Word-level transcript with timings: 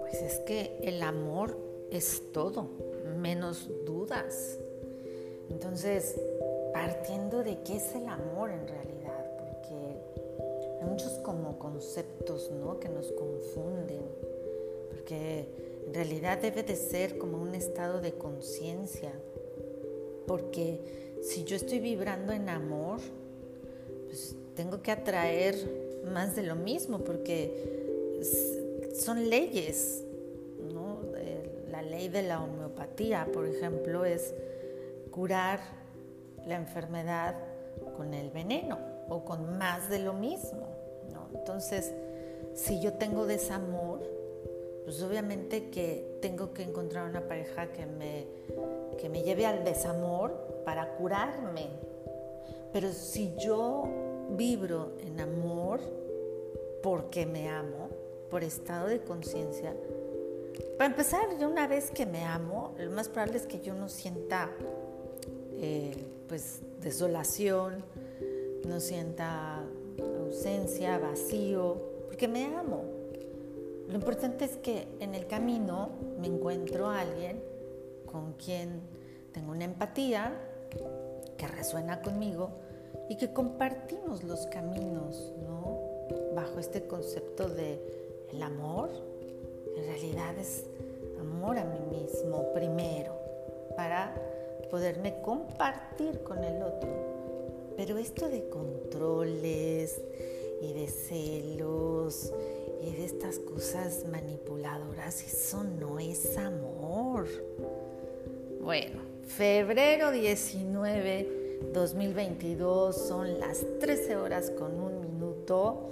Pues 0.00 0.22
es 0.22 0.38
que 0.46 0.78
el 0.82 1.02
amor 1.02 1.58
es 1.90 2.22
todo, 2.32 2.70
menos 3.18 3.68
dudas. 3.84 4.58
Entonces, 5.50 6.18
partiendo 6.72 7.42
de 7.42 7.58
qué 7.62 7.76
es 7.76 7.94
el 7.94 8.08
amor 8.08 8.50
en 8.50 8.66
realidad, 8.66 9.30
porque 9.38 9.74
hay 10.80 10.88
muchos 10.88 11.12
como 11.18 11.58
conceptos 11.58 12.50
¿no? 12.50 12.80
que 12.80 12.88
nos 12.88 13.12
confunden, 13.12 14.02
porque 14.90 15.48
en 15.86 15.92
realidad 15.92 16.40
debe 16.40 16.62
de 16.62 16.76
ser 16.76 17.18
como 17.18 17.36
un 17.42 17.54
estado 17.54 18.00
de 18.00 18.12
conciencia, 18.12 19.12
porque 20.26 20.80
si 21.22 21.44
yo 21.44 21.56
estoy 21.56 21.80
vibrando 21.80 22.32
en 22.32 22.48
amor, 22.48 23.00
tengo 24.56 24.82
que 24.82 24.90
atraer 24.90 25.54
más 26.12 26.34
de 26.34 26.42
lo 26.42 26.56
mismo, 26.56 27.00
porque 27.00 28.18
son 28.98 29.28
leyes, 29.28 30.02
¿no? 30.72 31.00
La 31.70 31.82
ley 31.82 32.08
de 32.08 32.22
la 32.22 32.42
homeopatía, 32.42 33.28
por 33.32 33.46
ejemplo, 33.46 34.04
es 34.04 34.34
curar 35.10 35.60
la 36.46 36.56
enfermedad 36.56 37.36
con 37.96 38.14
el 38.14 38.30
veneno 38.30 38.78
o 39.08 39.24
con 39.24 39.58
más 39.58 39.88
de 39.90 39.98
lo 39.98 40.14
mismo. 40.14 40.66
Entonces, 41.34 41.92
si 42.54 42.80
yo 42.80 42.94
tengo 42.94 43.26
desamor, 43.26 44.00
pues 44.84 45.02
obviamente 45.02 45.68
que 45.70 46.18
tengo 46.22 46.54
que 46.54 46.62
encontrar 46.62 47.08
una 47.08 47.20
pareja 47.20 47.72
que 47.72 47.84
me, 47.86 48.26
que 48.98 49.08
me 49.08 49.22
lleve 49.22 49.44
al 49.44 49.64
desamor 49.64 50.62
para 50.64 50.94
curarme. 50.96 51.68
Pero 52.72 52.92
si 52.92 53.34
yo 53.36 53.88
vibro 54.30 54.92
en 55.00 55.20
amor 55.20 55.80
porque 56.82 57.26
me 57.26 57.48
amo, 57.48 57.88
por 58.30 58.44
estado 58.44 58.88
de 58.88 59.00
conciencia, 59.00 59.74
para 60.76 60.90
empezar, 60.90 61.38
yo 61.38 61.48
una 61.48 61.66
vez 61.66 61.90
que 61.90 62.04
me 62.04 62.24
amo, 62.24 62.74
lo 62.78 62.90
más 62.90 63.08
probable 63.08 63.38
es 63.38 63.46
que 63.46 63.60
yo 63.60 63.74
no 63.74 63.88
sienta 63.88 64.50
eh, 65.58 65.96
pues 66.28 66.60
desolación, 66.82 67.82
no 68.66 68.78
sienta 68.80 69.64
ausencia, 70.20 70.98
vacío, 70.98 71.80
porque 72.06 72.28
me 72.28 72.44
amo. 72.44 72.84
Lo 73.88 73.94
importante 73.94 74.44
es 74.44 74.56
que 74.58 74.86
en 75.00 75.14
el 75.14 75.26
camino 75.26 75.90
me 76.20 76.26
encuentro 76.26 76.88
a 76.88 77.00
alguien 77.00 77.42
con 78.04 78.34
quien 78.34 78.80
tengo 79.32 79.52
una 79.52 79.64
empatía, 79.64 80.32
que 81.38 81.46
resuena 81.46 82.02
conmigo 82.02 82.50
y 83.08 83.16
que 83.16 83.32
compartimos 83.32 84.24
los 84.24 84.46
caminos, 84.46 85.32
¿no? 85.42 85.80
Bajo 86.34 86.58
este 86.58 86.86
concepto 86.86 87.48
de 87.48 87.80
el 88.32 88.42
amor, 88.42 88.90
en 89.76 89.84
realidad 89.84 90.36
es 90.38 90.64
amor 91.20 91.58
a 91.58 91.64
mí 91.64 91.78
mismo 91.98 92.52
primero, 92.52 93.14
para 93.76 94.14
poderme 94.70 95.20
compartir 95.22 96.22
con 96.22 96.42
el 96.42 96.62
otro. 96.62 96.88
Pero 97.76 97.98
esto 97.98 98.28
de 98.28 98.48
controles 98.48 100.00
y 100.62 100.72
de 100.72 100.88
celos 100.88 102.32
y 102.82 102.92
de 102.92 103.04
estas 103.04 103.38
cosas 103.38 104.04
manipuladoras, 104.10 105.22
eso 105.22 105.62
no 105.62 105.98
es 105.98 106.36
amor. 106.38 107.26
Bueno, 108.60 109.00
febrero 109.26 110.10
19, 110.10 111.35
2022, 111.72 112.96
son 112.96 113.38
las 113.40 113.64
13 113.80 114.16
horas 114.16 114.50
con 114.50 114.80
un 114.80 115.00
minuto. 115.00 115.90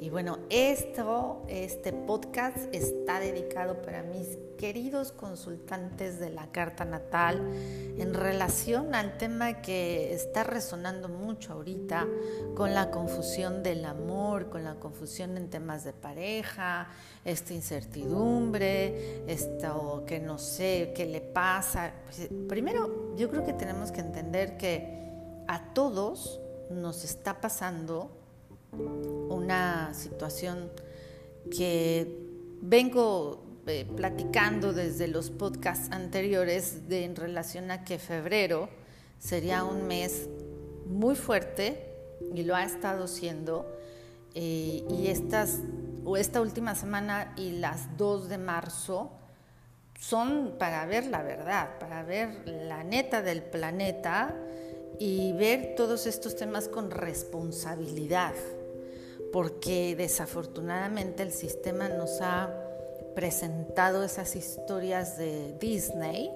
Y 0.00 0.10
bueno, 0.10 0.38
esto, 0.50 1.42
este 1.48 1.92
podcast 1.92 2.56
está 2.72 3.20
dedicado 3.20 3.82
para 3.82 4.02
mis 4.02 4.36
queridos 4.58 5.12
consultantes 5.12 6.18
de 6.18 6.30
la 6.30 6.50
carta 6.50 6.84
natal 6.84 7.40
en 7.98 8.12
relación 8.12 8.94
al 8.94 9.16
tema 9.16 9.62
que 9.62 10.12
está 10.12 10.44
resonando 10.44 11.08
mucho 11.08 11.52
ahorita 11.52 12.08
con 12.56 12.74
la 12.74 12.90
confusión 12.90 13.62
del 13.62 13.84
amor, 13.84 14.50
con 14.50 14.64
la 14.64 14.74
confusión 14.74 15.36
en 15.36 15.50
temas 15.50 15.84
de 15.84 15.92
pareja, 15.92 16.88
esta 17.24 17.54
incertidumbre, 17.54 19.24
esto 19.28 20.02
que 20.06 20.18
no 20.18 20.38
sé 20.38 20.92
qué 20.96 21.06
le 21.06 21.20
pasa. 21.20 21.92
Pues, 22.06 22.28
primero, 22.48 23.01
yo 23.16 23.30
creo 23.30 23.44
que 23.44 23.52
tenemos 23.52 23.92
que 23.92 24.00
entender 24.00 24.56
que 24.56 25.02
a 25.48 25.72
todos 25.74 26.40
nos 26.70 27.04
está 27.04 27.40
pasando 27.40 28.10
una 29.28 29.92
situación 29.94 30.70
que 31.50 32.18
vengo 32.60 33.42
eh, 33.66 33.86
platicando 33.96 34.72
desde 34.72 35.08
los 35.08 35.30
podcasts 35.30 35.88
anteriores 35.92 36.88
de, 36.88 37.04
en 37.04 37.16
relación 37.16 37.70
a 37.70 37.84
que 37.84 37.98
febrero 37.98 38.68
sería 39.18 39.64
un 39.64 39.86
mes 39.86 40.28
muy 40.86 41.14
fuerte 41.14 41.92
y 42.34 42.42
lo 42.44 42.56
ha 42.56 42.64
estado 42.64 43.06
siendo 43.06 43.66
eh, 44.34 44.84
y 44.88 45.08
estas 45.08 45.60
o 46.04 46.16
esta 46.16 46.40
última 46.40 46.74
semana 46.74 47.34
y 47.36 47.52
las 47.52 47.96
dos 47.96 48.28
de 48.28 48.38
marzo 48.38 49.12
son 50.08 50.56
para 50.58 50.84
ver 50.86 51.06
la 51.06 51.22
verdad, 51.22 51.78
para 51.78 52.02
ver 52.02 52.46
la 52.46 52.82
neta 52.84 53.22
del 53.22 53.42
planeta 53.42 54.34
y 54.98 55.32
ver 55.32 55.74
todos 55.76 56.06
estos 56.06 56.36
temas 56.36 56.68
con 56.68 56.90
responsabilidad 56.90 58.34
porque 59.32 59.96
desafortunadamente 59.96 61.22
el 61.22 61.32
sistema 61.32 61.88
nos 61.88 62.20
ha 62.20 62.52
presentado 63.14 64.04
esas 64.04 64.36
historias 64.36 65.16
de 65.16 65.54
Disney, 65.58 66.30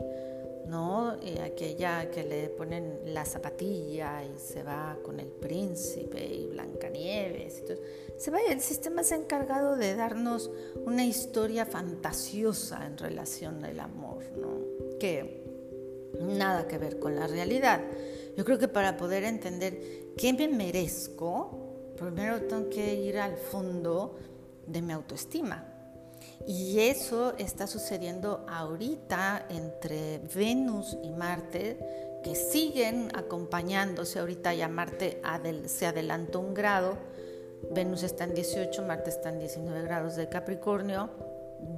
¿no? 0.66 1.16
Y 1.22 1.38
aquella 1.38 2.10
que 2.10 2.24
le 2.24 2.48
ponen 2.48 3.00
la 3.06 3.24
zapatilla 3.24 4.24
y 4.24 4.38
se 4.38 4.62
va 4.62 4.98
con 5.02 5.20
el 5.20 5.28
príncipe 5.28 6.24
y 6.24 6.46
Blancanieves. 6.46 7.62
Y 7.62 8.20
Se 8.20 8.30
va, 8.30 8.38
el 8.40 8.60
sistema 8.60 9.02
se 9.02 9.14
ha 9.14 9.18
encargado 9.18 9.76
de 9.76 9.94
darnos 9.94 10.50
una 10.84 11.04
historia 11.04 11.66
fantasiosa 11.66 12.86
en 12.86 12.98
relación 12.98 13.64
al 13.64 13.78
amor, 13.80 14.24
¿no? 14.36 14.98
Que 14.98 15.44
nada 16.20 16.66
que 16.66 16.78
ver 16.78 16.98
con 16.98 17.14
la 17.14 17.26
realidad. 17.26 17.80
Yo 18.36 18.44
creo 18.44 18.58
que 18.58 18.68
para 18.68 18.96
poder 18.96 19.24
entender 19.24 20.12
qué 20.16 20.32
me 20.32 20.48
merezco, 20.48 21.94
primero 21.96 22.42
tengo 22.42 22.68
que 22.68 22.94
ir 22.94 23.18
al 23.18 23.36
fondo 23.36 24.16
de 24.66 24.82
mi 24.82 24.92
autoestima. 24.92 25.75
Y 26.46 26.78
eso 26.78 27.34
está 27.38 27.66
sucediendo 27.66 28.44
ahorita 28.48 29.46
entre 29.50 30.20
Venus 30.34 30.96
y 31.02 31.10
Marte, 31.10 32.20
que 32.22 32.36
siguen 32.36 33.08
acompañándose. 33.14 34.20
Ahorita 34.20 34.54
ya 34.54 34.68
Marte 34.68 35.20
se 35.66 35.86
adelantó 35.86 36.38
un 36.38 36.54
grado. 36.54 36.98
Venus 37.72 38.04
está 38.04 38.24
en 38.24 38.34
18, 38.34 38.82
Marte 38.84 39.10
está 39.10 39.30
en 39.30 39.40
19 39.40 39.82
grados 39.82 40.14
de 40.14 40.28
Capricornio, 40.28 41.10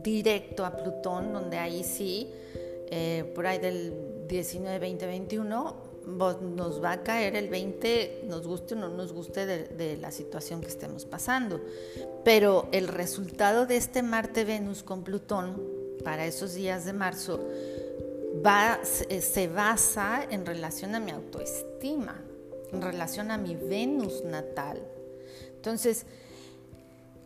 directo 0.02 0.66
a 0.66 0.76
Plutón, 0.76 1.32
donde 1.32 1.56
ahí 1.56 1.82
sí, 1.82 2.30
eh, 2.90 3.32
por 3.34 3.46
ahí 3.46 3.58
del 3.58 4.26
19, 4.28 4.78
20, 4.78 5.06
21, 5.06 5.87
nos 6.08 6.82
va 6.82 6.92
a 6.92 7.02
caer 7.02 7.36
el 7.36 7.48
20, 7.48 8.22
nos 8.24 8.46
guste 8.46 8.74
o 8.74 8.78
no 8.78 8.88
nos 8.88 9.12
guste 9.12 9.46
de, 9.46 9.96
la 9.98 10.10
situación 10.10 10.60
que 10.60 10.68
estemos 10.68 11.04
pasando. 11.04 11.60
Pero 12.24 12.68
el 12.72 12.88
resultado 12.88 13.66
de 13.66 13.76
este 13.76 14.02
Marte-Venus 14.02 14.82
con 14.82 15.04
Plutón 15.04 15.62
para 16.04 16.26
esos 16.26 16.54
días 16.54 16.84
de 16.84 16.92
marzo 16.92 17.46
va, 18.44 18.80
se 18.84 19.48
basa 19.48 20.26
en 20.30 20.46
relación 20.46 20.94
a 20.94 21.00
mi 21.00 21.10
autoestima, 21.10 22.20
en 22.72 22.82
relación 22.82 23.30
a 23.30 23.38
mi 23.38 23.54
Venus 23.54 24.24
natal. 24.24 24.82
Entonces, 25.56 26.06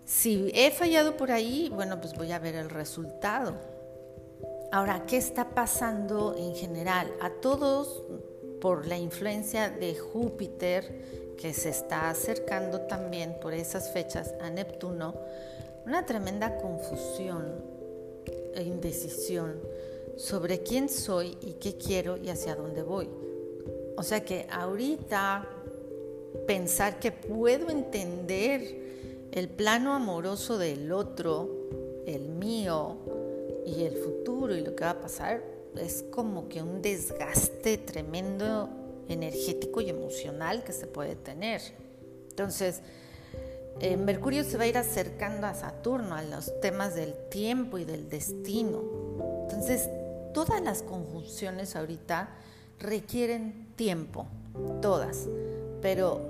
si 0.04 0.50
he 0.54 0.70
fallado 0.70 1.16
por 1.16 1.30
ahí, 1.30 1.70
bueno, 1.74 2.00
pues 2.00 2.14
voy 2.14 2.32
a 2.32 2.38
ver 2.38 2.56
el 2.56 2.70
resultado. 2.70 3.54
Ahora, 4.72 5.04
¿qué 5.06 5.18
está 5.18 5.50
pasando 5.50 6.34
en 6.36 6.54
general? 6.54 7.12
A 7.20 7.28
todos 7.28 8.02
por 8.62 8.86
la 8.86 8.96
influencia 8.96 9.70
de 9.70 9.96
Júpiter, 9.96 11.34
que 11.36 11.52
se 11.52 11.70
está 11.70 12.08
acercando 12.08 12.82
también 12.82 13.34
por 13.40 13.54
esas 13.54 13.90
fechas 13.90 14.34
a 14.40 14.50
Neptuno, 14.50 15.16
una 15.84 16.06
tremenda 16.06 16.58
confusión 16.58 17.56
e 18.54 18.62
indecisión 18.62 19.58
sobre 20.16 20.60
quién 20.60 20.88
soy 20.88 21.36
y 21.40 21.54
qué 21.54 21.76
quiero 21.76 22.16
y 22.16 22.28
hacia 22.28 22.54
dónde 22.54 22.84
voy. 22.84 23.08
O 23.96 24.04
sea 24.04 24.24
que 24.24 24.46
ahorita 24.48 25.44
pensar 26.46 27.00
que 27.00 27.10
puedo 27.10 27.68
entender 27.68 29.28
el 29.32 29.48
plano 29.48 29.92
amoroso 29.92 30.56
del 30.56 30.92
otro, 30.92 31.50
el 32.06 32.28
mío 32.28 32.96
y 33.66 33.82
el 33.82 33.96
futuro 33.96 34.54
y 34.54 34.60
lo 34.60 34.76
que 34.76 34.84
va 34.84 34.90
a 34.90 35.00
pasar, 35.00 35.51
es 35.76 36.04
como 36.10 36.48
que 36.48 36.62
un 36.62 36.82
desgaste 36.82 37.78
tremendo 37.78 38.68
energético 39.08 39.80
y 39.80 39.90
emocional 39.90 40.64
que 40.64 40.72
se 40.72 40.86
puede 40.86 41.16
tener. 41.16 41.60
Entonces, 42.30 42.80
eh, 43.80 43.96
Mercurio 43.96 44.44
se 44.44 44.56
va 44.56 44.64
a 44.64 44.66
ir 44.66 44.78
acercando 44.78 45.46
a 45.46 45.54
Saturno, 45.54 46.14
a 46.14 46.22
los 46.22 46.60
temas 46.60 46.94
del 46.94 47.14
tiempo 47.30 47.78
y 47.78 47.84
del 47.84 48.08
destino. 48.08 48.82
Entonces, 49.42 49.88
todas 50.32 50.60
las 50.62 50.82
conjunciones 50.82 51.76
ahorita 51.76 52.28
requieren 52.78 53.72
tiempo, 53.76 54.26
todas, 54.80 55.28
pero 55.80 56.20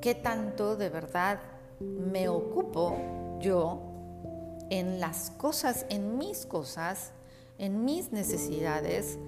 ¿qué 0.00 0.14
tanto 0.14 0.76
de 0.76 0.88
verdad 0.88 1.40
me 1.80 2.28
ocupo 2.28 3.38
yo 3.40 3.82
en 4.70 5.00
las 5.00 5.30
cosas, 5.30 5.86
en 5.88 6.18
mis 6.18 6.46
cosas, 6.46 7.12
en 7.58 7.84
mis 7.84 8.12
necesidades? 8.12 9.18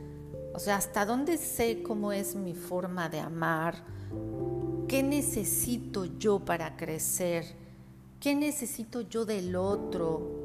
O 0.54 0.58
sea, 0.58 0.76
hasta 0.76 1.04
dónde 1.04 1.36
sé 1.36 1.82
cómo 1.82 2.12
es 2.12 2.34
mi 2.34 2.54
forma 2.54 3.08
de 3.08 3.20
amar, 3.20 3.84
qué 4.88 5.02
necesito 5.02 6.04
yo 6.04 6.40
para 6.40 6.76
crecer, 6.76 7.44
qué 8.18 8.34
necesito 8.34 9.02
yo 9.02 9.24
del 9.24 9.54
otro 9.54 10.40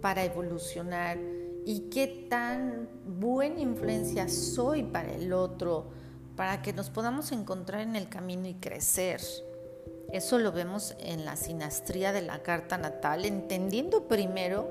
para 0.00 0.24
evolucionar 0.24 1.18
y 1.64 1.88
qué 1.90 2.26
tan 2.28 2.88
buena 3.06 3.60
influencia 3.60 4.28
soy 4.28 4.82
para 4.82 5.12
el 5.12 5.32
otro, 5.32 5.90
para 6.36 6.60
que 6.60 6.72
nos 6.72 6.90
podamos 6.90 7.30
encontrar 7.30 7.82
en 7.82 7.94
el 7.94 8.08
camino 8.08 8.48
y 8.48 8.54
crecer. 8.54 9.20
Eso 10.12 10.38
lo 10.38 10.52
vemos 10.52 10.96
en 10.98 11.24
la 11.24 11.36
sinastría 11.36 12.12
de 12.12 12.22
la 12.22 12.42
carta 12.42 12.76
natal, 12.78 13.24
entendiendo 13.24 14.08
primero 14.08 14.68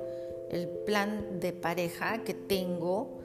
el 0.52 0.68
plan 0.68 1.40
de 1.40 1.54
pareja 1.54 2.24
que 2.24 2.34
tengo 2.34 3.20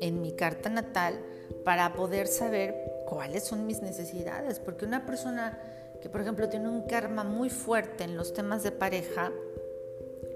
en 0.00 0.22
mi 0.22 0.32
carta 0.32 0.70
natal 0.70 1.20
para 1.64 1.92
poder 1.92 2.28
saber 2.28 2.74
cuáles 3.06 3.44
son 3.44 3.66
mis 3.66 3.82
necesidades, 3.82 4.60
porque 4.60 4.84
una 4.84 5.04
persona 5.04 5.58
que 6.00 6.08
por 6.08 6.20
ejemplo 6.20 6.48
tiene 6.48 6.68
un 6.68 6.86
karma 6.86 7.24
muy 7.24 7.50
fuerte 7.50 8.04
en 8.04 8.16
los 8.16 8.32
temas 8.32 8.62
de 8.62 8.70
pareja 8.70 9.32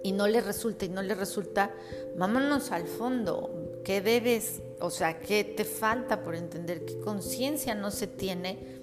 y 0.03 0.11
no 0.11 0.27
le 0.27 0.41
resulta 0.41 0.85
y 0.85 0.89
no 0.89 1.01
le 1.01 1.15
resulta, 1.15 1.71
vámonos 2.17 2.73
al 2.73 2.89
fondo, 2.89 3.79
¿qué 3.85 4.01
debes? 4.01 4.61
O 4.81 4.91
sea, 4.91 5.21
¿qué 5.21 5.45
te 5.45 5.65
falta 5.65 6.25
por 6.25 6.35
entender? 6.35 6.85
¿Qué 6.85 6.99
conciencia 6.99 7.77
no 7.77 7.93
se 7.93 8.09
tiene? 8.09 8.81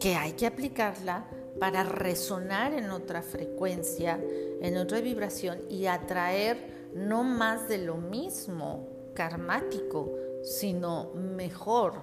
Que 0.00 0.14
hay 0.14 0.32
que 0.32 0.46
aplicarla 0.46 1.26
para 1.60 1.82
resonar 1.82 2.72
en 2.72 2.90
otra 2.90 3.20
frecuencia, 3.20 4.18
en 4.62 4.78
otra 4.78 5.00
vibración 5.00 5.60
y 5.68 5.84
atraer 5.86 6.81
no 6.94 7.24
más 7.24 7.68
de 7.68 7.78
lo 7.78 7.96
mismo 7.96 8.88
karmático, 9.14 10.12
sino 10.42 11.12
mejor 11.14 11.94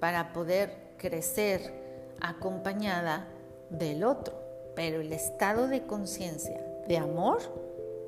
para 0.00 0.32
poder 0.32 0.94
crecer 0.98 2.14
acompañada 2.20 3.28
del 3.70 4.04
otro. 4.04 4.34
Pero 4.74 5.00
el 5.00 5.12
estado 5.12 5.68
de 5.68 5.86
conciencia 5.86 6.60
de 6.86 6.98
amor 6.98 7.38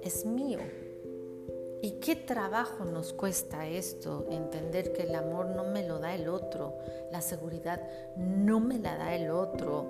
es 0.03 0.25
mío. 0.25 0.59
¿Y 1.81 1.93
qué 2.01 2.17
trabajo 2.17 2.85
nos 2.85 3.13
cuesta 3.13 3.69
esto? 3.69 4.27
Entender 4.31 4.93
que 4.93 5.05
el 5.05 5.15
amor 5.15 5.47
no 5.47 5.65
me 5.65 5.87
lo 5.87 6.01
da 6.01 6.15
el 6.15 6.29
otro, 6.29 6.77
la 7.13 7.21
seguridad 7.21 7.81
no 8.17 8.59
me 8.59 8.79
la 8.79 8.97
da 8.97 9.15
el 9.15 9.31
otro, 9.31 9.87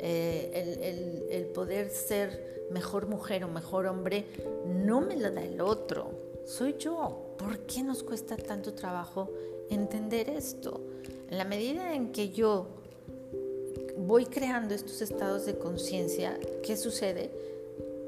eh, 0.00 0.50
el, 0.54 1.26
el 1.30 1.46
poder 1.46 1.90
ser 1.90 2.66
mejor 2.70 3.06
mujer 3.06 3.44
o 3.44 3.48
mejor 3.48 3.86
hombre 3.86 4.24
no 4.66 5.00
me 5.00 5.16
lo 5.16 5.30
da 5.30 5.42
el 5.42 5.60
otro, 5.60 6.10
soy 6.46 6.76
yo. 6.78 7.34
¿Por 7.38 7.60
qué 7.60 7.82
nos 7.82 8.02
cuesta 8.02 8.36
tanto 8.36 8.74
trabajo 8.74 9.30
entender 9.70 10.28
esto? 10.28 10.80
En 11.30 11.38
la 11.38 11.44
medida 11.44 11.94
en 11.94 12.12
que 12.12 12.30
yo 12.30 12.66
voy 13.96 14.26
creando 14.26 14.74
estos 14.74 15.00
estados 15.00 15.46
de 15.46 15.58
conciencia, 15.58 16.38
¿qué 16.62 16.76
sucede? 16.76 17.30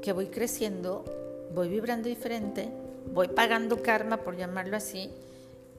Que 0.01 0.11
voy 0.11 0.27
creciendo 0.27 1.03
voy 1.53 1.69
vibrando 1.69 2.09
diferente, 2.09 2.69
voy 3.13 3.27
pagando 3.27 3.81
karma, 3.81 4.17
por 4.17 4.35
llamarlo 4.35 4.75
así, 4.75 5.11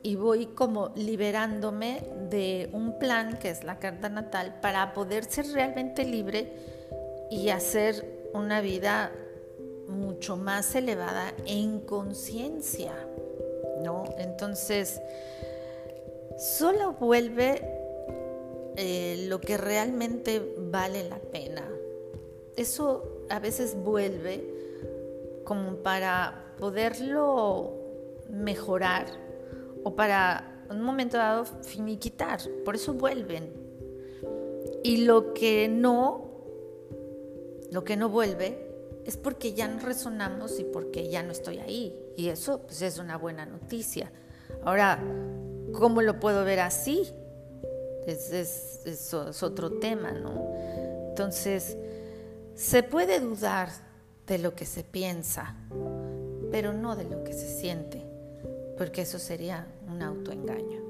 y 0.05 0.17
voy 0.17 0.47
como 0.47 0.93
liberándome 0.97 2.03
de 2.29 2.69
un 2.75 2.99
plan 2.99 3.39
que 3.39 3.49
es 3.49 3.65
la 3.65 3.79
carta 3.79 4.11
natal 4.11 4.59
para 4.61 4.93
poder 4.93 5.25
ser 5.25 5.47
realmente 5.47 6.05
libre 6.05 6.53
y 7.31 7.49
hacer 7.49 8.29
una 8.35 8.61
vida 8.61 9.11
mucho 9.89 10.37
más 10.37 10.75
elevada 10.75 11.33
en 11.47 11.81
conciencia, 11.81 12.93
¿no? 13.83 14.05
Entonces, 14.19 15.01
solo 16.37 16.93
vuelve 16.93 17.63
eh, 18.77 19.25
lo 19.27 19.41
que 19.41 19.57
realmente 19.57 20.55
vale 20.59 21.09
la 21.09 21.19
pena. 21.19 21.67
Eso 22.57 23.25
a 23.31 23.39
veces 23.39 23.75
vuelve 23.75 24.45
como 25.45 25.77
para 25.77 26.45
poderlo 26.59 27.73
mejorar 28.29 29.24
o 29.85 29.95
para 29.95 30.65
un 30.71 30.83
momento 30.83 31.17
dado 31.17 31.45
finiquitar. 31.45 32.41
Por 32.65 32.75
eso 32.75 32.95
vuelven. 32.95 33.53
Y 34.83 35.05
lo 35.05 35.33
que 35.33 35.69
no, 35.69 36.31
lo 37.71 37.85
que 37.85 37.97
no 37.97 38.09
vuelve 38.09 38.71
es 39.05 39.17
porque 39.17 39.53
ya 39.53 39.69
no 39.69 39.81
resonamos 39.81 40.59
y 40.59 40.65
porque 40.65 41.09
ya 41.09 41.23
no 41.23 41.33
estoy 41.33 41.59
ahí. 41.59 41.95
Y 42.17 42.29
eso 42.29 42.63
pues, 42.63 42.83
es 42.83 42.99
una 42.99 43.17
buena 43.17 43.47
noticia. 43.47 44.11
Ahora, 44.65 44.99
¿cómo 45.73 46.03
lo 46.03 46.19
puedo 46.21 46.45
ver 46.45 46.61
así? 46.61 47.09
Es, 48.07 48.33
es 48.33 49.43
otro 49.43 49.79
tema, 49.79 50.13
¿no? 50.13 50.53
Entonces, 51.09 51.77
se 52.55 52.83
puede 52.83 53.21
dudar 53.21 53.69
de 54.27 54.39
lo 54.39 54.55
que 54.55 54.67
se 54.67 54.85
piensa, 54.85 55.57
pero 56.51 56.73
no 56.73 56.97
de 56.97 57.05
lo 57.05 57.25
que 57.25 57.33
se 57.33 57.49
siente, 57.49 58.03
porque 58.77 59.03
eso 59.03 59.19
sería 59.19 59.67
un 59.95 60.03
autoengaño. 60.03 60.84